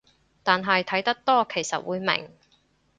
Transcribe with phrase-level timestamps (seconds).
[0.41, 2.31] 但係睇得多其實會明